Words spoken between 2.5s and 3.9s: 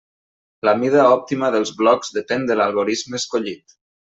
de l'algorisme escollit.